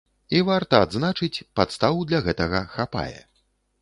І 0.37 0.39
варта 0.47 0.77
адзначыць, 0.85 1.43
падстаў 1.59 2.03
для 2.13 2.23
гэтага 2.29 2.65
хапае. 2.77 3.19